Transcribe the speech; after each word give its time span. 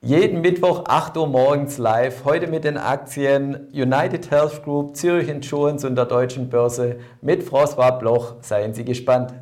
Jeden 0.00 0.42
Mittwoch 0.42 0.84
8 0.86 1.16
Uhr 1.16 1.26
morgens 1.26 1.76
live, 1.76 2.24
heute 2.24 2.46
mit 2.46 2.62
den 2.62 2.76
Aktien 2.76 3.66
United 3.72 4.30
Health 4.30 4.62
Group, 4.62 4.94
Zürich 4.94 5.28
Insurance 5.28 5.84
und 5.84 5.96
der 5.96 6.04
Deutschen 6.04 6.48
Börse 6.48 7.00
mit 7.20 7.42
François 7.42 7.98
Bloch. 7.98 8.36
Seien 8.40 8.74
Sie 8.74 8.84
gespannt. 8.84 9.34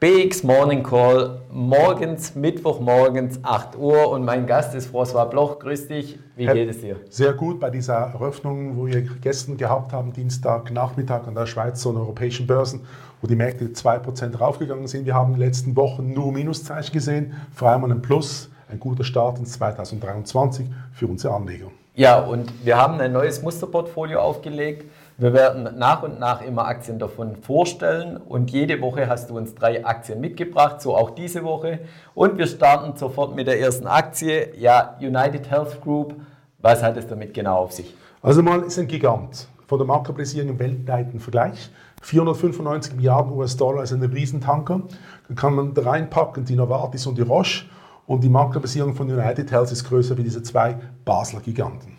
BX 0.00 0.44
Morning 0.44 0.84
Call, 0.84 1.40
morgens, 1.50 2.36
Mittwochmorgens, 2.36 3.40
8 3.42 3.76
Uhr 3.76 4.10
und 4.10 4.24
mein 4.24 4.46
Gast 4.46 4.72
ist 4.76 4.94
François 4.94 5.24
Bloch. 5.24 5.58
Grüß 5.58 5.88
dich, 5.88 6.20
wie 6.36 6.46
Herr, 6.46 6.54
geht 6.54 6.70
es 6.70 6.80
dir? 6.80 7.00
Sehr 7.10 7.32
gut 7.32 7.58
bei 7.58 7.68
dieser 7.68 7.94
Eröffnung, 7.94 8.76
wo 8.76 8.86
wir 8.86 9.02
gestern 9.20 9.56
gehabt 9.56 9.92
haben, 9.92 10.12
Dienstag 10.12 10.70
Nachmittag 10.70 11.26
an 11.26 11.34
der 11.34 11.46
Schweizer 11.46 11.90
und 11.90 11.96
europäischen 11.96 12.46
Börsen, 12.46 12.82
wo 13.20 13.26
die 13.26 13.34
Märkte 13.34 13.64
2% 13.64 14.38
raufgegangen 14.38 14.86
sind. 14.86 15.04
Wir 15.04 15.16
haben 15.16 15.32
in 15.32 15.40
den 15.40 15.48
letzten 15.48 15.74
Wochen 15.74 16.12
nur 16.12 16.30
Minuszeichen 16.30 16.92
gesehen, 16.92 17.34
vor 17.52 17.70
allem 17.70 17.82
ein 17.82 18.00
Plus, 18.00 18.50
ein 18.70 18.78
guter 18.78 19.02
Start 19.02 19.40
ins 19.40 19.54
2023 19.54 20.64
für 20.92 21.08
unsere 21.08 21.34
Anleger. 21.34 21.72
Ja, 21.96 22.20
und 22.20 22.52
wir 22.64 22.76
haben 22.76 23.00
ein 23.00 23.12
neues 23.12 23.42
Musterportfolio 23.42 24.20
aufgelegt. 24.20 24.84
Wir 25.20 25.32
werden 25.32 25.76
nach 25.76 26.04
und 26.04 26.20
nach 26.20 26.42
immer 26.42 26.66
Aktien 26.66 27.00
davon 27.00 27.34
vorstellen 27.34 28.18
und 28.18 28.52
jede 28.52 28.80
Woche 28.80 29.08
hast 29.08 29.30
du 29.30 29.36
uns 29.36 29.52
drei 29.52 29.84
Aktien 29.84 30.20
mitgebracht, 30.20 30.80
so 30.80 30.96
auch 30.96 31.10
diese 31.10 31.42
Woche. 31.42 31.80
Und 32.14 32.38
wir 32.38 32.46
starten 32.46 32.96
sofort 32.96 33.34
mit 33.34 33.48
der 33.48 33.58
ersten 33.58 33.88
Aktie, 33.88 34.56
ja, 34.56 34.96
United 35.00 35.50
Health 35.50 35.80
Group. 35.80 36.14
Was 36.60 36.84
hat 36.84 36.96
es 36.96 37.08
damit 37.08 37.34
genau 37.34 37.56
auf 37.56 37.72
sich? 37.72 37.96
Also 38.22 38.44
mal 38.44 38.62
ist 38.62 38.78
ein 38.78 38.86
Gigant 38.86 39.48
von 39.66 39.78
der 39.78 39.88
Marktkapitalisierung 39.88 40.50
im 40.50 40.58
weltweiten 40.60 41.18
Vergleich. 41.18 41.68
495 42.02 42.94
Milliarden 42.94 43.32
US-Dollar 43.32 43.82
ist 43.82 43.92
ein 43.92 44.04
Riesentanker. 44.04 44.82
Dann 45.26 45.36
kann 45.36 45.52
man 45.52 45.74
da 45.74 45.82
reinpacken 45.82 46.44
die 46.44 46.54
Novartis 46.54 47.08
und 47.08 47.18
die 47.18 47.22
Roche 47.22 47.64
und 48.06 48.22
die 48.22 48.28
Marktkapitalisierung 48.28 48.94
von 48.94 49.10
United 49.10 49.50
Health 49.50 49.72
ist 49.72 49.82
größer 49.82 50.16
wie 50.16 50.22
diese 50.22 50.44
zwei 50.44 50.78
Basler 51.04 51.40
Giganten. 51.40 51.96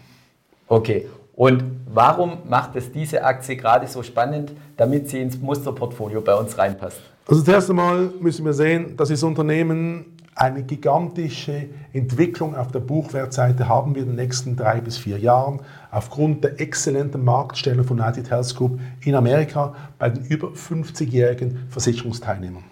Okay, 0.69 1.07
und 1.39 1.63
warum 1.85 2.39
macht 2.49 2.75
es 2.75 2.91
diese 2.91 3.23
Aktie 3.23 3.55
gerade 3.55 3.87
so 3.87 4.03
spannend, 4.03 4.51
damit 4.75 5.07
sie 5.07 5.21
ins 5.21 5.39
Musterportfolio 5.39 6.19
bei 6.19 6.35
uns 6.35 6.57
reinpasst? 6.57 6.99
Also 7.25 7.41
zuerst 7.41 7.69
einmal 7.69 8.09
müssen 8.19 8.43
wir 8.43 8.51
sehen, 8.51 8.97
dass 8.97 9.07
das 9.07 9.23
Unternehmen 9.23 10.17
eine 10.35 10.63
gigantische 10.63 11.67
Entwicklung 11.93 12.57
auf 12.57 12.73
der 12.73 12.81
Buchwertseite 12.81 13.69
haben 13.69 13.95
wir 13.95 14.01
in 14.01 14.09
den 14.09 14.15
nächsten 14.17 14.57
drei 14.57 14.81
bis 14.81 14.97
vier 14.97 15.17
Jahren 15.17 15.61
aufgrund 15.91 16.43
der 16.43 16.59
exzellenten 16.59 17.23
Marktstellung 17.23 17.85
von 17.85 18.01
United 18.01 18.29
Health 18.29 18.53
Group 18.57 18.77
in 19.05 19.15
Amerika 19.15 19.73
bei 19.97 20.09
den 20.09 20.25
über 20.25 20.49
50-jährigen 20.49 21.67
Versicherungsteilnehmern. 21.69 22.65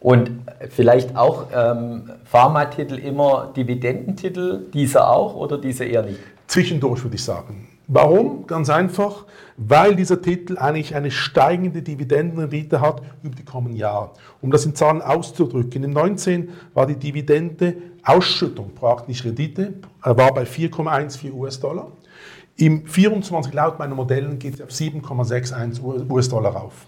Und 0.00 0.28
vielleicht 0.70 1.14
auch 1.16 1.46
ähm, 1.54 2.10
Pharmatitel 2.24 2.98
immer 2.98 3.52
Dividendentitel, 3.56 4.72
dieser 4.74 5.08
auch 5.08 5.36
oder 5.36 5.56
dieser 5.56 5.86
eher 5.86 6.02
nicht? 6.02 6.18
Zwischendurch 6.48 7.04
würde 7.04 7.14
ich 7.14 7.22
sagen. 7.22 7.68
Warum? 7.94 8.46
Ganz 8.46 8.70
einfach, 8.70 9.26
weil 9.58 9.94
dieser 9.94 10.22
Titel 10.22 10.56
eigentlich 10.56 10.94
eine 10.94 11.10
steigende 11.10 11.82
Dividendenrendite 11.82 12.80
hat 12.80 13.02
über 13.22 13.34
die 13.34 13.44
kommenden 13.44 13.76
Jahre. 13.76 14.12
Um 14.40 14.50
das 14.50 14.64
in 14.64 14.74
Zahlen 14.74 15.02
auszudrücken, 15.02 15.84
im 15.84 15.90
19 15.90 16.48
war 16.72 16.86
die 16.86 16.96
Dividende 16.96 17.76
Ausschüttung, 18.02 18.70
praktisch 18.74 19.26
Rendite, 19.26 19.74
war 20.00 20.32
bei 20.32 20.44
4,14 20.44 21.34
US-Dollar. 21.34 21.92
Im 22.56 22.86
24 22.86 23.52
laut 23.52 23.78
meiner 23.78 23.94
Modellen 23.94 24.38
geht 24.38 24.54
es 24.54 24.62
auf 24.62 24.70
7,61 24.70 26.08
US-Dollar 26.10 26.52
rauf. 26.52 26.86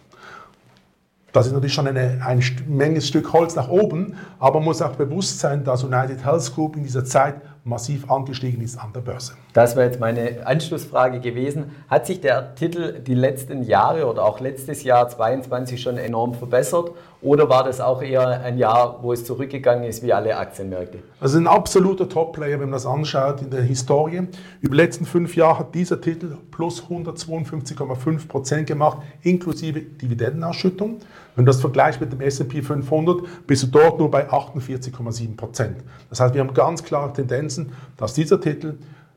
Das 1.33 1.47
ist 1.47 1.53
natürlich 1.53 1.75
schon 1.75 1.87
eine, 1.87 2.25
eine 2.25 2.41
Menge 2.67 3.03
Stück 3.03 3.31
Holz 3.35 3.55
nach 3.57 3.69
oben, 3.69 4.15
aber 4.39 4.61
man 4.61 4.67
muss 4.67 4.81
auch 4.81 4.97
bewusst 4.97 5.39
sein, 5.39 5.65
dass 5.65 5.85
United 5.85 6.25
Health 6.25 6.55
Group 6.55 6.77
in 6.77 6.85
dieser 6.85 7.05
Zeit 7.05 7.43
massiv 7.65 8.11
angestiegen 8.11 8.63
ist 8.63 8.77
an 8.77 8.93
der 8.93 9.01
Börse. 9.01 9.33
Das 9.55 9.75
wäre 9.75 9.87
jetzt 9.87 9.99
meine 9.99 10.47
Anschlussfrage 10.47 11.21
gewesen. 11.21 11.73
Hat 11.89 12.07
sich 12.07 12.21
der 12.21 12.55
Titel 12.55 13.01
die 13.01 13.15
letzten 13.15 13.63
Jahre 13.63 14.07
oder 14.07 14.25
auch 14.25 14.39
letztes 14.39 14.83
Jahr 14.85 15.09
2022 15.09 15.81
schon 15.81 15.97
enorm 15.97 16.35
verbessert 16.35 16.91
oder 17.25 17.49
war 17.49 17.65
das 17.65 17.81
auch 17.81 18.03
eher 18.03 18.43
ein 18.43 18.59
Jahr, 18.59 18.99
wo 19.01 19.11
es 19.11 19.25
zurückgegangen 19.25 19.85
ist 19.85 20.03
wie 20.03 20.13
alle 20.13 20.37
Aktienmärkte? 20.37 20.99
Also 21.21 21.39
ein 21.39 21.47
absoluter 21.47 22.07
Top-Player, 22.07 22.61
wenn 22.61 22.69
man 22.69 22.73
das 22.73 22.85
anschaut 22.85 23.41
in 23.41 23.49
der 23.49 23.63
Historie. 23.63 24.29
Über 24.61 24.77
die 24.77 24.83
letzten 24.83 25.07
fünf 25.07 25.35
Jahre 25.35 25.61
hat 25.61 25.75
dieser 25.75 26.03
Titel 26.03 26.37
plus 26.51 26.83
152,5 26.83 28.29
Prozent 28.29 28.67
gemacht, 28.67 28.99
inklusive 29.23 29.81
Dividendenausschüttung. 29.81 30.99
Wenn 31.35 31.47
du 31.47 31.51
das 31.51 31.63
vergleichst 31.63 31.99
mit 31.99 32.13
dem 32.13 32.21
S&P 32.21 32.61
500, 32.61 33.47
bist 33.47 33.63
du 33.63 33.67
dort 33.69 33.99
nur 33.99 34.11
bei 34.11 34.29
48,7 34.29 35.35
Prozent. 35.35 35.79
Das 36.11 36.21
heißt, 36.21 36.35
wir 36.35 36.43
haben 36.43 36.53
ganz 36.53 36.85
klare 36.85 37.11
Tendenzen, 37.55 37.73
dass 37.97 38.15
dieser 38.15 38.41
Titel 38.41 38.75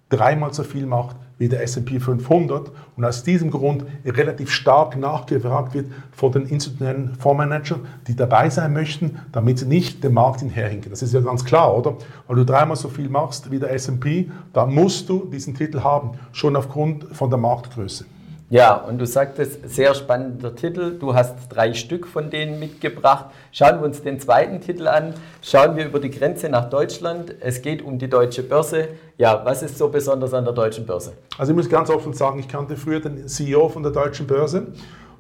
dreimal 0.10 0.54
so 0.54 0.64
viel 0.64 0.86
macht 0.86 1.18
wie 1.38 1.50
der 1.50 1.62
S&P 1.64 2.00
500 2.00 2.72
und 2.96 3.06
aus 3.06 3.24
diesem 3.24 3.52
Grund 3.52 3.86
relativ 4.06 4.50
stark 4.50 4.98
nachgefragt 4.98 5.74
wird 5.74 5.88
von 6.12 6.32
den 6.32 6.48
institutionellen 6.48 7.14
Fondsmanagern, 7.16 7.82
die 8.08 8.16
dabei 8.16 8.50
sein 8.50 8.74
möchten, 8.74 9.20
damit 9.34 9.60
sie 9.60 9.66
nicht 9.66 10.04
den 10.04 10.14
Markt 10.14 10.40
hinherhinken. 10.40 10.90
Das 10.90 11.02
ist 11.02 11.14
ja 11.14 11.20
ganz 11.20 11.44
klar, 11.46 11.78
oder? 11.78 11.98
Weil 12.28 12.38
du 12.38 12.46
dreimal 12.46 12.78
so 12.78 12.88
viel 12.88 13.10
machst 13.10 13.52
wie 13.52 13.60
der 13.60 13.72
S&P, 13.74 14.32
dann 14.54 14.74
musst 14.74 15.10
du 15.10 15.26
diesen 15.26 15.54
Titel 15.54 15.82
haben, 15.82 16.12
schon 16.32 16.56
aufgrund 16.56 17.04
von 17.12 17.30
der 17.30 17.38
Marktgröße. 17.38 18.06
Ja, 18.50 18.76
und 18.76 18.98
du 18.98 19.06
sagtest, 19.06 19.70
sehr 19.70 19.94
spannender 19.94 20.56
Titel. 20.56 20.98
Du 20.98 21.14
hast 21.14 21.36
drei 21.50 21.74
Stück 21.74 22.08
von 22.08 22.30
denen 22.30 22.60
mitgebracht. 22.60 23.26
Schauen 23.52 23.82
wir 23.82 23.86
uns 23.86 24.02
den 24.02 24.22
zweiten 24.22 24.62
Titel 24.62 24.88
an. 24.88 25.14
Schauen 25.42 25.76
wir 25.76 25.86
über 25.86 26.00
die 26.00 26.10
Grenze 26.10 26.48
nach 26.48 26.70
Deutschland. 26.70 27.36
Es 27.42 27.62
geht 27.62 27.82
um 27.82 28.00
die 28.00 28.10
deutsche 28.10 28.44
Börse. 28.44 28.88
Ja, 29.18 29.44
was 29.44 29.64
ist 29.64 29.78
so 29.78 29.90
besonders 29.90 30.34
an 30.34 30.46
der 30.46 30.54
deutschen 30.54 30.86
Börse? 30.86 31.12
Also 31.38 31.52
ich 31.52 31.58
muss 31.58 31.68
ganz 31.68 31.90
offen 31.90 32.14
sagen, 32.14 32.40
ich 32.40 32.48
kannte 32.48 32.78
früher 32.78 33.02
den 33.02 33.28
CEO 33.28 33.68
von 33.68 33.84
der 33.84 33.92
deutschen 33.92 34.26
Börse 34.26 34.68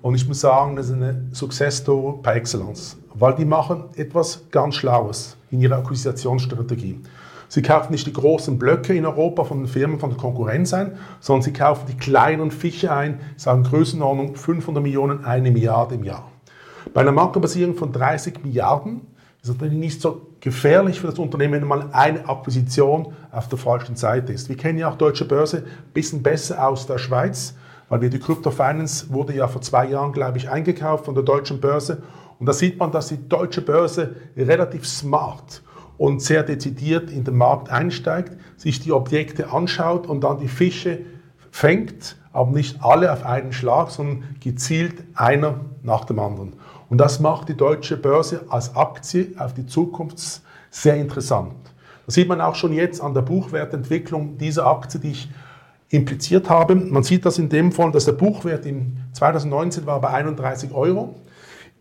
und 0.01 0.15
ich 0.15 0.25
muss 0.25 0.39
sagen, 0.39 0.77
das 0.77 0.85
ist 0.85 0.93
eine 0.93 1.25
Success 1.33 1.79
Story 1.79 2.19
par 2.23 2.37
excellence, 2.37 2.95
weil 3.13 3.35
die 3.35 3.43
machen 3.43 3.89
etwas 3.97 4.41
ganz 4.51 4.75
Schlaues 4.75 5.35
in 5.51 5.59
ihrer 5.59 5.79
Akquisitionsstrategie. 5.79 7.01
Sie 7.49 7.61
kaufen 7.61 7.91
nicht 7.91 8.05
die 8.05 8.13
großen 8.13 8.59
Blöcke 8.59 8.93
in 8.93 9.05
Europa 9.05 9.45
von 9.45 9.59
den 9.59 9.67
Firmen 9.67 9.99
von 9.99 10.09
der 10.09 10.19
Konkurrenz 10.19 10.73
ein, 10.73 10.97
sondern 11.19 11.43
sie 11.43 11.53
kaufen 11.53 11.85
die 11.87 11.97
kleinen 11.97 12.51
Fische 12.51 12.91
ein, 12.91 13.21
sagen 13.37 13.63
Größenordnung 13.63 14.35
500 14.35 14.83
Millionen, 14.83 15.23
eine 15.23 15.51
Milliarde 15.51 15.95
im 15.95 16.03
Jahr. 16.03 16.29
Bei 16.93 17.01
einer 17.01 17.11
Marktbasierung 17.11 17.75
von 17.75 17.91
30 17.91 18.43
Milliarden 18.43 19.01
ist 19.41 19.49
es 19.49 19.55
natürlich 19.55 19.77
nicht 19.77 20.01
so 20.01 20.27
gefährlich 20.39 20.99
für 20.99 21.07
das 21.07 21.19
Unternehmen, 21.19 21.61
wenn 21.61 21.67
mal 21.67 21.89
eine 21.91 22.27
Akquisition 22.27 23.13
auf 23.31 23.47
der 23.47 23.57
falschen 23.57 23.95
Seite 23.95 24.33
ist. 24.33 24.49
Wir 24.49 24.57
kennen 24.57 24.77
ja 24.77 24.89
auch 24.89 24.97
Deutsche 24.97 25.25
Börse 25.25 25.57
ein 25.57 25.93
bisschen 25.93 26.23
besser 26.23 26.67
aus 26.67 26.85
der 26.85 26.97
Schweiz, 26.97 27.55
weil 27.89 28.01
wir 28.01 28.09
die 28.09 28.19
Crypto 28.19 28.51
Finance 28.51 29.07
wurde 29.09 29.33
ja 29.33 29.47
vor 29.47 29.61
zwei 29.61 29.87
Jahren, 29.87 30.11
glaube 30.11 30.37
ich, 30.37 30.49
eingekauft 30.49 31.05
von 31.05 31.15
der 31.15 31.23
Deutschen 31.23 31.61
Börse. 31.61 32.03
Und 32.39 32.45
da 32.45 32.53
sieht 32.53 32.77
man, 32.77 32.91
dass 32.91 33.07
die 33.07 33.29
Deutsche 33.29 33.61
Börse 33.61 34.15
relativ 34.35 34.85
smart 34.85 35.61
und 35.97 36.21
sehr 36.21 36.43
dezidiert 36.43 37.11
in 37.11 37.23
den 37.23 37.37
Markt 37.37 37.69
einsteigt, 37.69 38.37
sich 38.55 38.79
die 38.79 38.91
Objekte 38.91 39.51
anschaut 39.51 40.07
und 40.07 40.21
dann 40.23 40.39
die 40.39 40.47
Fische 40.47 40.99
fängt, 41.51 42.17
aber 42.33 42.51
nicht 42.51 42.83
alle 42.83 43.11
auf 43.11 43.25
einen 43.25 43.51
Schlag, 43.51 43.89
sondern 43.89 44.23
gezielt 44.39 45.03
einer 45.15 45.61
nach 45.81 46.05
dem 46.05 46.19
anderen. 46.19 46.53
Und 46.89 46.99
das 46.99 47.19
macht 47.19 47.49
die 47.49 47.57
deutsche 47.57 47.97
Börse 47.97 48.45
als 48.49 48.75
Aktie 48.75 49.31
auf 49.37 49.53
die 49.53 49.65
Zukunft 49.65 50.41
sehr 50.69 50.95
interessant. 50.95 51.53
Das 52.05 52.15
sieht 52.15 52.27
man 52.29 52.39
auch 52.39 52.55
schon 52.55 52.73
jetzt 52.73 53.01
an 53.01 53.13
der 53.13 53.21
Buchwertentwicklung 53.21 54.37
dieser 54.37 54.67
Aktie, 54.67 54.99
die 54.99 55.11
ich 55.11 55.29
impliziert 55.89 56.49
habe. 56.49 56.75
Man 56.75 57.03
sieht 57.03 57.25
das 57.25 57.37
in 57.37 57.49
dem 57.49 57.71
Fall, 57.71 57.91
dass 57.91 58.05
der 58.05 58.13
Buchwert 58.13 58.65
im 58.65 58.97
2019 59.13 59.85
war 59.85 59.99
bei 59.99 60.09
31 60.09 60.73
Euro. 60.73 61.15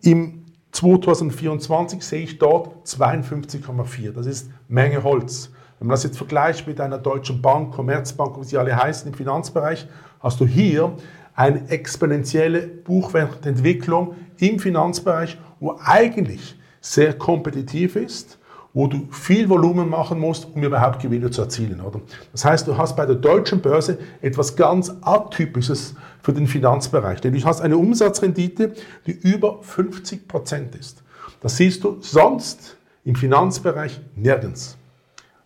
Im 0.03 0.46
2024 0.77 2.03
sehe 2.03 2.23
ich 2.23 2.39
dort 2.39 2.87
52,4. 2.87 4.13
Das 4.13 4.27
ist 4.27 4.51
Menge 4.69 5.03
Holz. 5.03 5.51
Wenn 5.79 5.89
man 5.89 5.95
das 5.95 6.05
jetzt 6.05 6.19
vergleicht 6.19 6.67
mit 6.67 6.81
einer 6.81 6.99
deutschen 6.99 7.41
Bank, 7.41 7.73
Commerzbank, 7.75 8.39
wie 8.39 8.45
sie 8.45 8.59
alle 8.59 8.77
heißen 8.77 9.09
im 9.11 9.15
Finanzbereich, 9.15 9.89
hast 10.21 10.39
du 10.39 10.47
hier 10.47 10.95
eine 11.35 11.67
exponentielle 11.71 12.61
Buchwertentwicklung 12.61 14.17
im 14.39 14.59
Finanzbereich, 14.59 15.39
wo 15.61 15.79
eigentlich 15.83 16.59
sehr 16.83 17.15
kompetitiv 17.15 17.97
ist 17.97 18.39
wo 18.77 18.87
du 18.87 19.09
viel 19.11 19.49
Volumen 19.49 19.89
machen 19.89 20.21
musst, 20.21 20.49
um 20.55 20.63
überhaupt 20.63 21.01
Gewinne 21.01 21.31
zu 21.31 21.41
erzielen. 21.41 21.81
Oder? 21.81 22.03
Das 22.33 22.45
heißt, 22.45 22.69
du 22.69 22.77
hast 22.77 22.95
bei 22.95 23.07
der 23.07 23.15
deutschen 23.15 23.63
Börse 23.63 23.97
etwas 24.21 24.55
ganz 24.55 24.95
Atypisches 25.01 25.95
für 26.23 26.35
den 26.35 26.47
Finanzbereich, 26.47 27.23
denn 27.23 27.33
du 27.33 27.43
hast 27.43 27.63
eine 27.63 27.79
Umsatzrendite, 27.79 28.75
die 29.07 29.13
über 29.13 29.63
50 29.63 30.29
Prozent 30.29 30.75
ist. 30.75 31.03
Das 31.41 31.57
siehst 31.57 31.85
du 31.85 31.97
sonst 32.03 32.77
im 33.03 33.17
Finanzbereich 33.17 33.99
nirgends. 34.15 34.77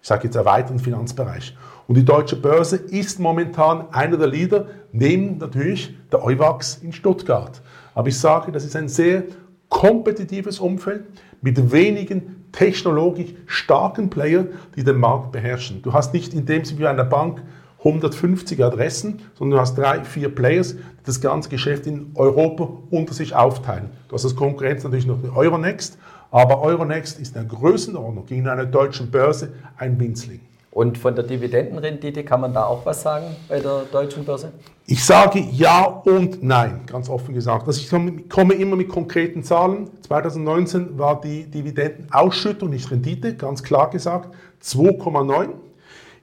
Ich 0.02 0.08
sage 0.08 0.24
jetzt 0.24 0.34
erweiterten 0.34 0.80
Finanzbereich. 0.80 1.56
Und 1.86 1.94
die 1.94 2.04
deutsche 2.04 2.34
Börse 2.34 2.78
ist 2.78 3.20
momentan 3.20 3.92
einer 3.92 4.16
der 4.16 4.26
Leader, 4.26 4.66
neben 4.90 5.38
natürlich 5.38 5.96
der 6.10 6.24
Euwax 6.24 6.80
in 6.82 6.92
Stuttgart. 6.92 7.62
Aber 7.94 8.08
ich 8.08 8.18
sage, 8.18 8.50
das 8.50 8.64
ist 8.64 8.74
ein 8.74 8.88
sehr 8.88 9.22
kompetitives 9.70 10.60
Umfeld 10.60 11.04
mit 11.40 11.72
wenigen 11.72 12.44
technologisch 12.52 13.32
starken 13.46 14.10
Player, 14.10 14.44
die 14.76 14.84
den 14.84 14.98
Markt 14.98 15.32
beherrschen. 15.32 15.80
Du 15.80 15.94
hast 15.94 16.12
nicht 16.12 16.34
in 16.34 16.44
dem 16.44 16.64
Sinne 16.64 16.80
wie 16.80 16.86
eine 16.86 17.04
Bank 17.04 17.42
150 17.78 18.62
Adressen, 18.62 19.20
sondern 19.38 19.56
du 19.56 19.60
hast 19.62 19.78
drei, 19.78 20.04
vier 20.04 20.34
Players, 20.34 20.74
die 20.74 20.82
das 21.06 21.20
ganze 21.20 21.48
Geschäft 21.48 21.86
in 21.86 22.10
Europa 22.14 22.68
unter 22.90 23.14
sich 23.14 23.34
aufteilen. 23.34 23.88
Du 24.08 24.14
hast 24.14 24.24
als 24.24 24.36
Konkurrenz 24.36 24.84
natürlich 24.84 25.06
noch 25.06 25.18
Euronext, 25.34 25.96
aber 26.30 26.60
Euronext 26.60 27.18
ist 27.18 27.34
in 27.34 27.48
der 27.48 27.58
Größenordnung 27.58 28.26
gegen 28.26 28.46
eine 28.48 28.66
deutsche 28.66 29.04
Börse 29.04 29.54
ein 29.78 29.98
Winzling. 29.98 30.40
Und 30.72 30.98
von 30.98 31.16
der 31.16 31.24
Dividendenrendite 31.24 32.22
kann 32.22 32.40
man 32.40 32.54
da 32.54 32.64
auch 32.64 32.86
was 32.86 33.02
sagen 33.02 33.34
bei 33.48 33.58
der 33.58 33.82
deutschen 33.90 34.24
Börse? 34.24 34.52
Ich 34.86 35.04
sage 35.04 35.40
ja 35.50 35.84
und 35.84 36.44
nein, 36.44 36.82
ganz 36.86 37.08
offen 37.08 37.34
gesagt. 37.34 37.66
Also 37.66 37.80
ich 37.80 38.28
komme 38.28 38.54
immer 38.54 38.76
mit 38.76 38.88
konkreten 38.88 39.42
Zahlen. 39.42 39.90
2019 40.06 40.96
war 40.96 41.20
die 41.20 41.44
Dividendenausschüttung, 41.44 42.70
nicht 42.70 42.88
Rendite, 42.90 43.34
ganz 43.34 43.64
klar 43.64 43.90
gesagt, 43.90 44.32
2,9. 44.62 45.48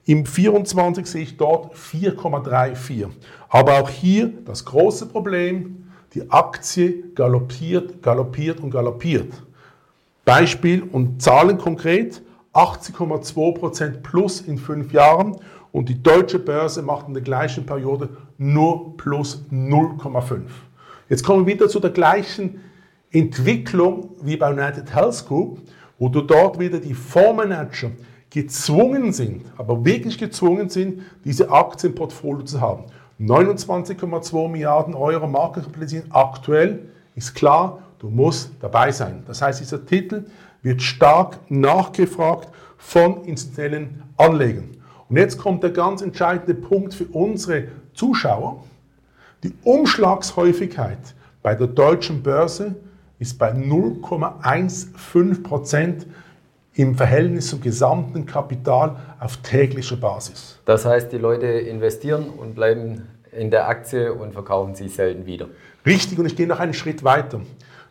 Im 0.06 0.24
24 0.24 1.04
sehe 1.06 1.22
ich 1.22 1.36
dort 1.36 1.74
4,34. 1.74 3.06
Aber 3.50 3.82
auch 3.82 3.90
hier 3.90 4.32
das 4.46 4.64
große 4.64 5.06
Problem, 5.06 5.90
die 6.14 6.30
Aktie 6.30 7.04
galoppiert, 7.14 8.02
galoppiert 8.02 8.60
und 8.60 8.70
galoppiert. 8.70 9.30
Beispiel 10.24 10.82
und 10.82 11.20
Zahlen 11.20 11.58
konkret, 11.58 12.22
80,2% 12.58 14.02
plus 14.02 14.40
in 14.40 14.58
fünf 14.58 14.92
Jahren 14.92 15.36
und 15.70 15.88
die 15.88 16.02
deutsche 16.02 16.40
Börse 16.40 16.82
macht 16.82 17.06
in 17.06 17.14
der 17.14 17.22
gleichen 17.22 17.64
Periode 17.64 18.08
nur 18.36 18.96
plus 18.96 19.44
0,5. 19.52 20.40
Jetzt 21.08 21.22
kommen 21.22 21.46
wir 21.46 21.54
wieder 21.54 21.68
zu 21.68 21.78
der 21.78 21.90
gleichen 21.90 22.60
Entwicklung 23.12 24.10
wie 24.22 24.36
bei 24.36 24.50
United 24.50 24.92
Health 24.92 25.24
Group, 25.26 25.60
wo 25.98 26.08
du 26.08 26.20
dort 26.20 26.58
wieder 26.58 26.78
die 26.78 26.94
Fondsmanager 26.94 27.92
gezwungen 28.28 29.12
sind, 29.12 29.44
aber 29.56 29.84
wirklich 29.84 30.18
gezwungen 30.18 30.68
sind, 30.68 31.02
diese 31.24 31.50
Aktienportfolio 31.50 32.44
zu 32.44 32.60
haben. 32.60 32.84
29,2 33.20 34.48
Milliarden 34.48 34.94
Euro 34.94 35.26
Markenkapitalisierung 35.26 36.10
aktuell 36.10 36.88
ist 37.14 37.34
klar, 37.34 37.78
du 37.98 38.08
musst 38.08 38.50
dabei 38.60 38.92
sein. 38.92 39.22
Das 39.26 39.42
heißt, 39.42 39.60
dieser 39.60 39.84
Titel 39.84 40.24
wird 40.62 40.82
stark 40.82 41.38
nachgefragt 41.48 42.48
von 42.76 43.24
institutionellen 43.24 44.02
Anlegern. 44.16 44.70
Und 45.08 45.16
jetzt 45.16 45.38
kommt 45.38 45.62
der 45.62 45.70
ganz 45.70 46.02
entscheidende 46.02 46.54
Punkt 46.54 46.94
für 46.94 47.06
unsere 47.06 47.68
Zuschauer. 47.94 48.64
Die 49.42 49.54
Umschlagshäufigkeit 49.62 50.98
bei 51.42 51.54
der 51.54 51.68
deutschen 51.68 52.22
Börse 52.22 52.74
ist 53.18 53.38
bei 53.38 53.52
0,15 53.52 55.42
Prozent 55.42 56.06
im 56.74 56.94
Verhältnis 56.94 57.48
zum 57.48 57.60
gesamten 57.60 58.26
Kapital 58.26 58.96
auf 59.18 59.38
täglicher 59.38 59.96
Basis. 59.96 60.58
Das 60.64 60.84
heißt, 60.84 61.12
die 61.12 61.18
Leute 61.18 61.46
investieren 61.46 62.28
und 62.28 62.54
bleiben 62.54 63.08
in 63.32 63.50
der 63.50 63.68
Aktie 63.68 64.12
und 64.12 64.32
verkaufen 64.32 64.74
sie 64.74 64.88
selten 64.88 65.26
wieder. 65.26 65.48
Richtig, 65.84 66.18
und 66.18 66.26
ich 66.26 66.36
gehe 66.36 66.46
noch 66.46 66.60
einen 66.60 66.74
Schritt 66.74 67.02
weiter. 67.02 67.40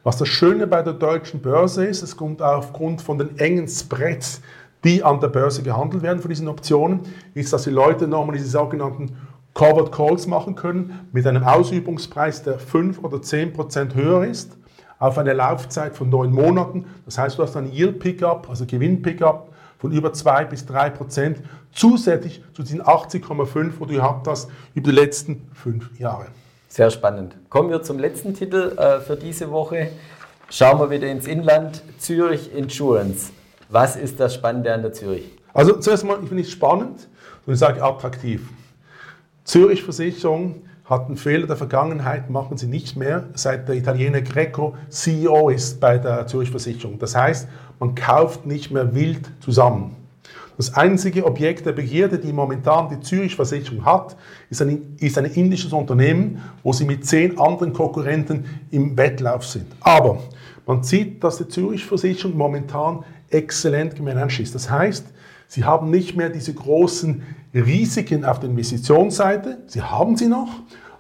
Was 0.08 0.16
das 0.16 0.30
Schöne 0.30 0.68
bei 0.68 0.82
der 0.84 0.94
deutschen 0.94 1.42
Börse 1.42 1.84
ist, 1.84 2.02
es 2.02 2.16
kommt 2.16 2.42
aufgrund 2.42 3.02
von 3.02 3.18
den 3.18 3.38
engen 3.40 3.68
Spreads, 3.68 4.40
die 4.86 5.04
an 5.04 5.20
der 5.20 5.28
Börse 5.28 5.64
gehandelt 5.64 6.02
werden 6.02 6.22
für 6.22 6.30
diesen 6.30 6.48
Optionen, 6.48 7.02
ist, 7.34 7.52
dass 7.52 7.66
die 7.66 7.72
Leute 7.72 8.08
nochmal 8.08 8.38
diese 8.38 8.48
sogenannten 8.48 9.18
Covered 9.54 9.92
Calls 9.92 10.26
machen 10.26 10.56
können 10.56 11.10
mit 11.12 11.28
einem 11.28 11.44
Ausübungspreis, 11.44 12.42
der 12.42 12.58
5 12.58 13.04
oder 13.04 13.22
10 13.22 13.52
Prozent 13.52 13.96
höher 13.96 14.24
ist 14.24 14.58
auf 14.98 15.18
eine 15.18 15.34
Laufzeit 15.34 15.94
von 15.94 16.08
neun 16.10 16.32
Monaten. 16.32 16.86
Das 17.04 17.18
heißt, 17.18 17.38
du 17.38 17.44
hast 17.44 17.58
einen 17.58 17.74
Yield 17.74 18.00
Pickup, 18.00 18.50
also 18.50 18.66
Gewinn 18.66 19.02
Pickup 19.02 19.50
von 19.78 19.92
über 19.92 20.14
zwei 20.14 20.46
bis 20.46 20.66
drei 20.66 20.90
Prozent 20.90 21.42
zusätzlich 21.74 22.42
zu 22.54 22.64
diesen 22.64 22.82
80,5, 22.82 23.72
wo 23.78 23.84
du 23.84 23.96
gehabt 23.96 24.26
hast 24.30 24.50
über 24.74 24.90
die 24.90 24.96
letzten 24.96 25.50
fünf 25.54 26.00
Jahre. 26.00 26.28
Sehr 26.68 26.92
spannend. 26.92 27.36
Kommen 27.50 27.70
wir 27.70 27.82
zum 27.82 27.98
letzten 27.98 28.34
Titel 28.34 28.78
äh, 28.78 29.00
für 29.00 29.16
diese 29.16 29.52
Woche. 29.52 29.90
Schauen 30.50 30.80
wir 30.80 30.90
wieder 30.90 31.08
ins 31.08 31.28
Inland. 31.28 31.82
Zürich 31.98 32.54
Insurance. 32.54 33.32
Was 33.70 33.96
ist 33.96 34.20
das 34.20 34.34
Spannende 34.34 34.74
an 34.74 34.82
der 34.82 34.94
Zürich? 34.94 35.32
Also 35.54 35.78
zuerst 35.80 36.06
mal, 36.06 36.20
ich 36.22 36.28
finde 36.28 36.44
es 36.44 36.52
spannend 36.52 37.08
und 37.46 37.54
ich 37.54 37.60
sage 37.60 37.82
attraktiv. 37.84 38.50
Zürich 39.44 39.84
Versicherung 39.84 40.62
hat 40.86 41.08
einen 41.08 41.18
Fehler 41.18 41.48
der 41.48 41.58
Vergangenheit, 41.58 42.30
machen 42.30 42.58
sie 42.58 42.68
nicht 42.68 42.96
mehr, 42.96 43.26
seit 43.34 43.68
der 43.68 43.76
Italiener 43.76 44.22
Greco 44.22 44.76
CEO 44.90 45.50
ist 45.50 45.80
bei 45.80 45.98
der 45.98 46.28
Zürich 46.28 46.50
Versicherung. 46.52 47.00
Das 47.00 47.16
heißt, 47.16 47.48
man 47.80 47.96
kauft 47.96 48.46
nicht 48.46 48.72
mehr 48.72 48.96
wild 48.96 49.30
zusammen. 49.42 49.96
Das 50.58 50.74
einzige 50.74 51.24
Objekt 51.24 51.68
der 51.68 51.72
Begierde, 51.72 52.18
die 52.18 52.34
momentan 52.34 52.90
die 52.90 53.00
Zürich 53.00 53.36
Versicherung 53.36 53.86
hat, 53.86 54.18
ist 54.50 54.60
ein, 54.60 54.96
ist 55.00 55.16
ein 55.20 55.26
indisches 55.26 55.72
Unternehmen, 55.72 56.42
wo 56.64 56.74
sie 56.74 56.84
mit 56.84 57.06
zehn 57.06 57.38
anderen 57.38 57.74
Konkurrenten 57.74 58.46
im 58.72 58.98
Wettlauf 58.98 59.46
sind. 59.46 59.68
Aber 59.82 60.20
man 60.66 60.82
sieht, 60.82 61.24
dass 61.24 61.38
die 61.38 61.48
Zürich 61.48 61.86
Versicherung 61.86 62.36
momentan 62.36 63.04
exzellent 63.30 63.96
gemanagt 63.96 64.40
ist. 64.40 64.56
Das 64.56 64.70
heißt, 64.70 65.06
sie 65.48 65.64
haben 65.64 65.92
nicht 65.92 66.18
mehr 66.18 66.30
diese 66.30 66.56
großen 66.56 67.22
Risiken 67.54 68.26
auf 68.26 68.40
der 68.40 68.50
Investitionsseite, 68.50 69.60
sie 69.68 69.84
haben 69.84 70.18
sie 70.18 70.28
noch, 70.28 70.50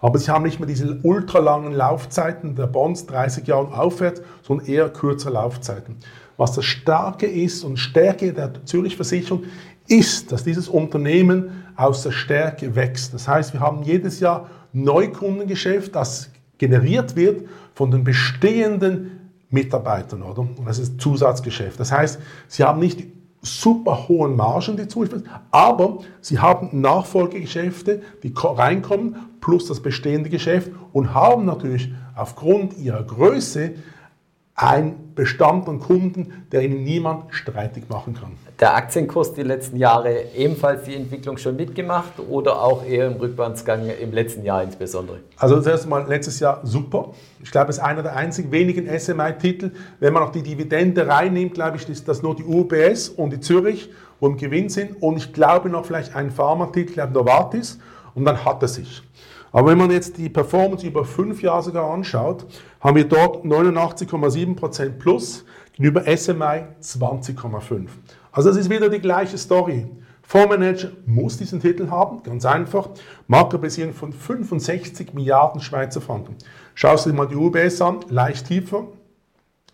aber 0.01 0.19
sie 0.19 0.29
haben 0.29 0.43
nicht 0.43 0.59
mehr 0.59 0.67
diese 0.67 0.99
ultralangen 1.01 1.73
Laufzeiten 1.73 2.55
der 2.55 2.67
Bonds, 2.67 3.07
30 3.07 3.47
Jahre 3.47 3.75
aufwärts, 3.77 4.21
sondern 4.43 4.67
eher 4.67 4.89
kürzere 4.89 5.33
Laufzeiten. 5.33 5.97
Was 6.37 6.53
das 6.53 6.65
Starke 6.65 7.25
ist 7.25 7.63
und 7.63 7.77
Stärke 7.77 8.31
der 8.31 8.63
Zürich 8.65 8.95
Versicherung 8.95 9.43
ist, 9.87 10.31
dass 10.31 10.43
dieses 10.43 10.69
Unternehmen 10.69 11.63
aus 11.75 12.03
der 12.03 12.11
Stärke 12.11 12.75
wächst. 12.75 13.13
Das 13.13 13.27
heißt, 13.27 13.53
wir 13.53 13.59
haben 13.59 13.83
jedes 13.83 14.19
Jahr 14.19 14.49
Neukundengeschäft, 14.73 15.95
das 15.95 16.29
generiert 16.57 17.15
wird 17.15 17.47
von 17.73 17.91
den 17.91 18.03
bestehenden 18.03 19.31
Mitarbeitern, 19.49 20.23
oder? 20.23 20.41
Und 20.41 20.65
das 20.65 20.79
ist 20.79 20.99
Zusatzgeschäft. 20.99 21.79
Das 21.79 21.91
heißt, 21.91 22.19
sie 22.47 22.63
haben 22.63 22.79
nicht 22.79 23.07
super 23.41 24.07
hohen 24.07 24.35
Margen, 24.35 24.77
die 24.77 24.87
Zürich 24.87 25.11
aber 25.51 25.99
sie 26.21 26.39
haben 26.39 26.81
Nachfolgegeschäfte, 26.81 28.01
die 28.23 28.33
reinkommen, 28.35 29.15
plus 29.39 29.67
das 29.67 29.79
bestehende 29.79 30.29
Geschäft 30.29 30.71
und 30.91 31.13
haben 31.13 31.45
natürlich 31.45 31.91
aufgrund 32.15 32.77
ihrer 32.77 33.03
Größe 33.03 33.75
ein 34.59 35.13
Bestand 35.13 35.69
an 35.69 35.79
Kunden, 35.79 36.33
der 36.51 36.63
ihnen 36.63 36.83
niemand 36.83 37.25
streitig 37.29 37.89
machen 37.89 38.15
kann. 38.15 38.31
Der 38.59 38.75
Aktienkurs 38.75 39.33
die 39.33 39.43
letzten 39.43 39.77
Jahre 39.77 40.31
ebenfalls 40.35 40.83
die 40.83 40.95
Entwicklung 40.95 41.37
schon 41.37 41.55
mitgemacht 41.55 42.13
oder 42.27 42.63
auch 42.63 42.83
eher 42.83 43.05
im 43.05 43.17
Rückwärtsgang 43.17 43.87
im 44.01 44.11
letzten 44.11 44.43
Jahr 44.43 44.63
insbesondere? 44.63 45.19
Also 45.37 45.57
das 45.57 45.67
erste 45.67 45.87
Mal 45.87 46.07
letztes 46.07 46.39
Jahr 46.39 46.61
super. 46.63 47.11
Ich 47.43 47.51
glaube, 47.51 47.69
es 47.69 47.77
ist 47.77 47.83
einer 47.83 48.01
der 48.01 48.15
einzigen 48.15 48.51
wenigen 48.51 48.87
SMI-Titel. 48.99 49.71
Wenn 49.99 50.11
man 50.11 50.23
noch 50.23 50.31
die 50.31 50.41
Dividende 50.41 51.05
reinnimmt, 51.07 51.53
glaube 51.53 51.77
ich, 51.77 51.87
ist 51.87 52.07
das 52.07 52.23
nur 52.23 52.35
die 52.35 52.43
UBS 52.43 53.09
und 53.09 53.29
die 53.29 53.39
Zürich, 53.39 53.91
wo 54.19 54.25
im 54.25 54.37
Gewinn 54.37 54.69
sind. 54.69 55.03
Und 55.03 55.17
ich 55.17 55.33
glaube 55.33 55.69
noch 55.69 55.85
vielleicht 55.85 56.15
ein 56.15 56.31
Pharma-Titel, 56.31 56.89
ich 56.89 56.93
glaube 56.95 57.13
Novartis. 57.13 57.77
Und 58.15 58.25
dann 58.25 58.43
hat 58.43 58.63
er 58.63 58.67
sich. 58.67 59.03
Aber 59.57 59.71
wenn 59.71 59.79
man 59.79 59.89
jetzt 59.89 60.19
die 60.19 60.29
Performance 60.29 60.85
über 60.85 61.03
fünf 61.03 61.41
Jahre 61.41 61.63
sogar 61.63 61.89
anschaut, 61.89 62.45
haben 62.79 62.95
wir 62.95 63.05
dort 63.05 63.43
89,7% 63.43 64.99
plus 64.99 65.45
gegenüber 65.73 66.03
SMI 66.03 66.65
20,5%. 66.79 67.87
Also 68.31 68.49
das 68.49 68.57
ist 68.59 68.69
wieder 68.69 68.87
die 68.87 68.99
gleiche 68.99 69.35
Story. 69.35 69.87
Fondsmanager 70.21 70.91
muss 71.07 71.39
diesen 71.39 71.59
Titel 71.59 71.89
haben, 71.89 72.21
ganz 72.21 72.45
einfach. 72.45 72.89
Marktkapitalisierung 73.25 73.95
von 73.95 74.13
65 74.13 75.15
Milliarden 75.15 75.59
Schweizer 75.59 76.01
Franken. 76.01 76.35
Schaust 76.75 77.07
du 77.07 77.09
dir 77.09 77.15
mal 77.15 77.27
die 77.27 77.35
UBS 77.35 77.81
an, 77.81 78.01
leicht 78.09 78.45
tiefer. 78.45 78.85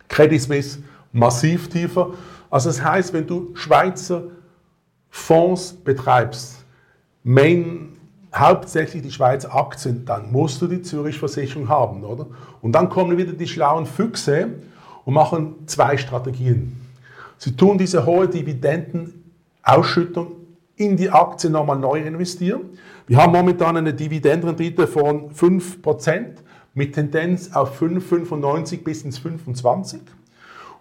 Credit 0.07 0.41
Suisse 0.41 0.79
massiv 1.11 1.67
tiefer. 1.67 2.13
Also 2.49 2.69
das 2.69 2.81
heißt, 2.81 3.11
wenn 3.11 3.27
du 3.27 3.53
Schweizer 3.53 4.29
Fonds 5.09 5.73
betreibst, 5.73 6.63
Main 7.25 7.92
hauptsächlich 8.33 9.03
die 9.03 9.11
Schweizer 9.11 9.55
Aktien, 9.55 10.05
dann 10.05 10.31
musst 10.31 10.61
du 10.61 10.67
die 10.67 10.81
Zürich-Versicherung 10.81 11.69
haben, 11.69 12.03
oder? 12.03 12.27
Und 12.61 12.73
dann 12.73 12.89
kommen 12.89 13.17
wieder 13.17 13.33
die 13.33 13.47
schlauen 13.47 13.85
Füchse 13.85 14.49
und 15.05 15.13
machen 15.13 15.67
zwei 15.67 15.97
Strategien. 15.97 16.81
Sie 17.37 17.55
tun 17.55 17.77
diese 17.77 18.05
hohe 18.05 18.27
Dividendenausschüttung 18.27 20.31
in 20.75 20.97
die 20.97 21.09
Aktie 21.09 21.49
nochmal 21.49 21.77
neu 21.77 22.01
investieren. 22.01 22.61
Wir 23.05 23.17
haben 23.17 23.33
momentan 23.33 23.77
eine 23.77 23.93
Dividendenrendite 23.93 24.87
von 24.87 25.31
5% 25.31 26.25
mit 26.73 26.95
Tendenz 26.95 27.53
auf 27.53 27.81
5,95 27.81 28.83
bis 28.83 29.03
ins 29.03 29.19
25. 29.19 30.01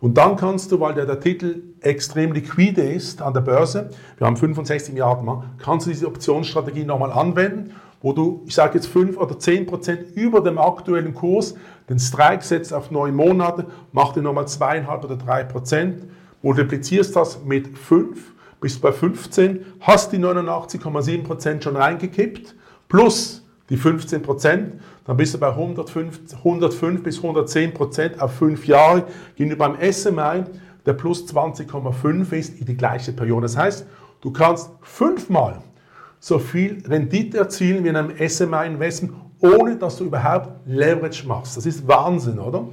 Und 0.02 0.18
dann 0.18 0.34
kannst 0.34 0.72
du, 0.72 0.80
weil 0.80 0.94
der, 0.94 1.06
der 1.06 1.20
Titel 1.20 1.62
extrem 1.80 2.32
liquide 2.32 2.82
ist 2.82 3.22
an 3.22 3.34
der 3.34 3.40
Börse, 3.40 3.90
wir 4.18 4.26
haben 4.26 4.36
65 4.36 4.94
Milliarden 4.94 5.30
kannst 5.58 5.86
du 5.86 5.90
diese 5.90 6.08
Optionsstrategie 6.08 6.84
nochmal 6.84 7.12
anwenden, 7.12 7.70
wo 8.00 8.12
du, 8.12 8.42
ich 8.44 8.52
sage 8.56 8.74
jetzt 8.74 8.88
5 8.88 9.16
oder 9.16 9.38
10 9.38 9.66
Prozent 9.66 10.16
über 10.16 10.40
dem 10.40 10.58
aktuellen 10.58 11.14
Kurs 11.14 11.54
den 11.88 12.00
Strike 12.00 12.42
setzt 12.44 12.74
auf 12.74 12.90
neun 12.90 13.14
Monate, 13.14 13.66
macht 13.92 14.16
dir 14.16 14.22
nochmal 14.22 14.48
zweieinhalb 14.48 15.04
oder 15.04 15.14
drei 15.14 15.44
Prozent. 15.44 16.02
multiplizierst 16.42 17.14
das 17.14 17.44
mit 17.44 17.78
5, 17.78 18.18
bist 18.60 18.82
bei 18.82 18.90
15, 18.90 19.64
hast 19.78 20.10
die 20.10 20.18
89,7% 20.18 21.62
schon 21.62 21.76
reingekippt, 21.76 22.56
plus 22.88 23.41
die 23.72 23.78
15%, 23.78 24.72
dann 25.06 25.16
bist 25.16 25.32
du 25.32 25.38
bei 25.38 25.48
105, 25.48 26.20
105 26.44 27.02
bis 27.02 27.20
110% 27.20 28.18
auf 28.18 28.34
5 28.34 28.66
Jahre 28.66 29.04
gegenüber 29.34 29.70
beim 29.70 29.92
SMI, 29.92 30.44
der 30.84 30.92
plus 30.92 31.24
20,5 31.24 32.32
ist 32.32 32.60
in 32.60 32.66
die 32.66 32.76
gleiche 32.76 33.12
Periode. 33.12 33.46
Das 33.46 33.56
heißt, 33.56 33.86
du 34.20 34.30
kannst 34.30 34.70
fünfmal 34.82 35.62
so 36.20 36.38
viel 36.38 36.82
Rendite 36.86 37.38
erzielen 37.38 37.82
wie 37.82 37.88
in 37.88 37.96
einem 37.96 38.10
SMI-Investment, 38.10 39.14
ohne 39.40 39.76
dass 39.76 39.96
du 39.96 40.04
überhaupt 40.04 40.50
Leverage 40.66 41.26
machst. 41.26 41.56
Das 41.56 41.64
ist 41.64 41.88
Wahnsinn, 41.88 42.38
oder? 42.38 42.68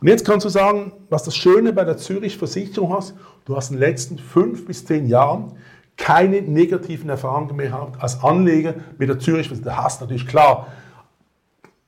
Und 0.00 0.08
jetzt 0.08 0.24
kannst 0.24 0.46
du 0.46 0.50
sagen, 0.50 0.92
was 1.10 1.24
das 1.24 1.34
Schöne 1.34 1.72
bei 1.72 1.82
der 1.82 1.96
Zürich 1.96 2.38
Versicherung 2.38 2.92
hast, 2.94 3.16
du 3.44 3.56
hast 3.56 3.72
in 3.72 3.78
den 3.78 3.88
letzten 3.88 4.18
fünf 4.18 4.66
bis 4.66 4.84
zehn 4.84 5.08
Jahren 5.08 5.54
keine 5.96 6.42
negativen 6.42 7.08
Erfahrungen 7.08 7.56
mehr 7.56 7.68
gehabt 7.68 8.02
als 8.02 8.22
Anleger 8.22 8.74
mit 8.98 9.08
der 9.08 9.18
Zürich. 9.18 9.48
Du 9.48 9.76
hast 9.76 10.00
natürlich 10.00 10.26
klar 10.26 10.68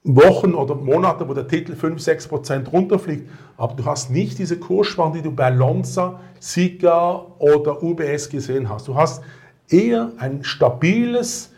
Wochen 0.04 0.54
oder 0.54 0.76
Monate, 0.76 1.28
wo 1.28 1.34
der 1.34 1.48
Titel 1.48 1.74
5, 1.74 2.00
6 2.00 2.28
Prozent 2.28 2.72
runterfliegt, 2.72 3.28
aber 3.56 3.74
du 3.74 3.84
hast 3.84 4.08
nicht 4.10 4.38
diese 4.38 4.56
Kursspanne, 4.58 5.16
die 5.16 5.22
du 5.22 5.32
bei 5.32 5.50
Lonza, 5.50 6.20
Sika 6.38 7.26
oder 7.38 7.82
UBS 7.82 8.28
gesehen 8.28 8.68
hast. 8.68 8.86
Du 8.86 8.94
hast 8.94 9.24
eher 9.68 10.12
ein 10.18 10.44
stabiles 10.44 11.52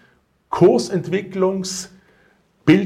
Kursentwicklungsbild 0.49 1.91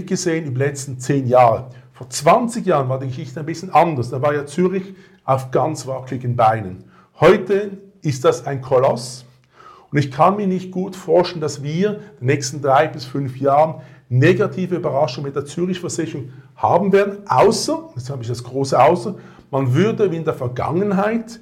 gesehen 0.06 0.52
die 0.52 0.58
letzten 0.58 0.98
zehn 0.98 1.28
Jahre. 1.28 1.68
Vor 1.92 2.10
20 2.10 2.66
Jahren 2.66 2.88
war 2.88 2.98
die 2.98 3.06
Geschichte 3.06 3.38
ein 3.38 3.46
bisschen 3.46 3.70
anders. 3.70 4.10
Da 4.10 4.20
war 4.20 4.34
ja 4.34 4.44
Zürich 4.44 4.94
auf 5.24 5.52
ganz 5.52 5.86
wackeligen 5.86 6.34
Beinen. 6.34 6.82
Heute 7.20 7.78
ist 8.00 8.24
das 8.24 8.44
ein 8.46 8.60
Koloss. 8.60 9.24
Und 9.92 9.98
ich 9.98 10.10
kann 10.10 10.36
mir 10.36 10.46
nicht 10.46 10.70
gut 10.70 10.96
vorstellen, 10.96 11.42
dass 11.42 11.62
wir 11.62 11.90
in 11.90 11.96
den 12.20 12.26
nächsten 12.26 12.62
drei 12.62 12.88
bis 12.88 13.04
fünf 13.04 13.36
Jahren 13.36 13.82
negative 14.08 14.76
Überraschungen 14.76 15.26
mit 15.26 15.36
der 15.36 15.44
Zürich-Versicherung 15.44 16.30
haben 16.56 16.92
werden, 16.92 17.18
außer, 17.28 17.90
jetzt 17.94 18.08
habe 18.08 18.22
ich 18.22 18.28
das 18.28 18.42
große 18.42 18.80
Außer, 18.80 19.16
man 19.50 19.74
würde 19.74 20.10
wie 20.10 20.16
in 20.16 20.24
der 20.24 20.34
Vergangenheit 20.34 21.40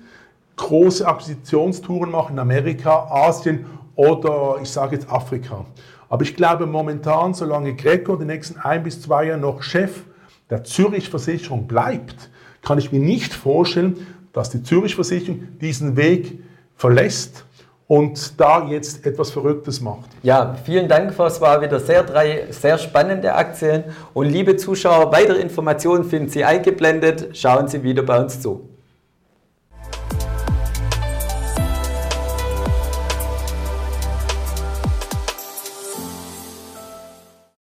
große 0.56 1.06
Akquisitionstouren 1.06 2.10
machen 2.10 2.32
in 2.32 2.38
Amerika, 2.40 3.06
Asien 3.08 3.66
oder 3.94 4.56
ich 4.60 4.68
sage 4.68 4.96
jetzt 4.96 5.08
Afrika. 5.10 5.64
Aber 6.08 6.22
ich 6.22 6.34
glaube 6.34 6.66
momentan, 6.66 7.34
solange 7.34 7.74
Greco 7.76 8.16
die 8.16 8.24
nächsten 8.24 8.58
ein 8.58 8.82
bis 8.82 9.00
zwei 9.00 9.26
Jahre 9.26 9.40
noch 9.40 9.62
Chef 9.62 10.02
der 10.50 10.64
Zürich-Versicherung 10.64 11.68
bleibt, 11.68 12.30
kann 12.62 12.78
ich 12.78 12.90
mir 12.90 13.00
nicht 13.00 13.32
vorstellen, 13.32 14.06
dass 14.32 14.50
die 14.50 14.62
Zürich-Versicherung 14.62 15.58
diesen 15.60 15.96
Weg 15.96 16.40
verlässt 16.76 17.44
und 17.90 18.40
da 18.40 18.68
jetzt 18.68 19.04
etwas 19.04 19.32
Verrücktes 19.32 19.80
macht. 19.80 20.10
Ja, 20.22 20.54
vielen 20.64 20.86
Dank, 20.86 21.18
es 21.18 21.40
war 21.40 21.60
wieder 21.60 21.80
sehr 21.80 22.04
drei 22.04 22.46
sehr 22.50 22.78
spannende 22.78 23.34
Aktien. 23.34 23.82
Und 24.14 24.26
liebe 24.26 24.56
Zuschauer, 24.56 25.10
weitere 25.10 25.40
Informationen 25.40 26.04
finden 26.04 26.28
Sie 26.28 26.44
eingeblendet. 26.44 27.36
Schauen 27.36 27.66
Sie 27.66 27.82
wieder 27.82 28.04
bei 28.04 28.20
uns 28.20 28.40
zu. 28.40 28.69